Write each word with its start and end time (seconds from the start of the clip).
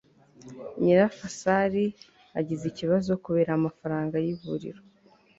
nyirasafari 0.81 1.85
agize 2.39 2.63
ikibazo 2.67 3.11
kubera 3.25 3.51
amafaranga 3.53 4.15
y'ivuriro 4.25 4.81